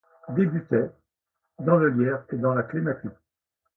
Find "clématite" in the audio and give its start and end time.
2.63-3.11